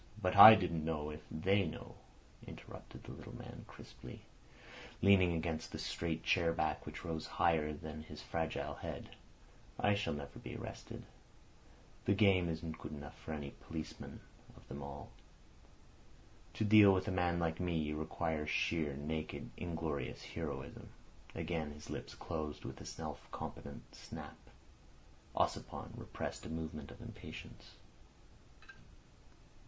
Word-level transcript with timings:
"But 0.19 0.35
I 0.35 0.55
didn't 0.55 0.83
know 0.83 1.11
if—" 1.11 1.21
"They 1.29 1.67
know," 1.67 1.93
interrupted 2.47 3.03
the 3.03 3.11
little 3.11 3.35
man 3.37 3.65
crisply, 3.67 4.21
leaning 4.99 5.31
against 5.33 5.71
the 5.71 5.77
straight 5.77 6.23
chair 6.23 6.53
back, 6.53 6.87
which 6.87 7.05
rose 7.05 7.27
higher 7.27 7.71
than 7.71 8.01
his 8.01 8.19
fragile 8.19 8.73
head. 8.73 9.09
"I 9.79 9.93
shall 9.93 10.15
never 10.15 10.39
be 10.39 10.55
arrested. 10.55 11.03
The 12.05 12.15
game 12.15 12.49
isn't 12.49 12.79
good 12.79 12.93
enough 12.93 13.15
for 13.19 13.31
any 13.31 13.51
policeman 13.61 14.21
of 14.57 14.67
them 14.67 14.81
all. 14.81 15.11
To 16.55 16.65
deal 16.65 16.91
with 16.95 17.07
a 17.07 17.11
man 17.11 17.37
like 17.37 17.59
me 17.59 17.77
you 17.77 17.95
require 17.95 18.47
sheer, 18.47 18.95
naked, 18.97 19.51
inglorious 19.55 20.23
heroism." 20.23 20.89
Again 21.35 21.73
his 21.73 21.91
lips 21.91 22.15
closed 22.15 22.65
with 22.65 22.81
a 22.81 22.85
self 22.85 23.29
confident 23.29 23.93
snap. 23.93 24.37
Ossipon 25.35 25.91
repressed 25.95 26.43
a 26.47 26.49
movement 26.49 26.89
of 26.89 27.01
impatience. 27.03 27.75